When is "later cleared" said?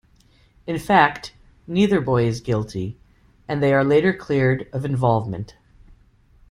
3.83-4.67